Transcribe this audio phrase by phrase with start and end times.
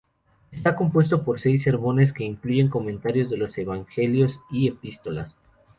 [0.49, 5.37] Está compuesto por seis sermones que incluyen comentarios de los Evangelios y epístolas.